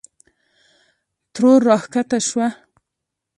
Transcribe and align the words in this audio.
ترور 1.33 1.59
راکښته 1.69 2.17
شوه. 2.27 2.47